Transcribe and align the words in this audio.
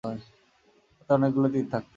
তাতে 0.03 1.11
অনেকগুলো 1.13 1.47
তীর 1.53 1.65
থাকত। 1.71 1.89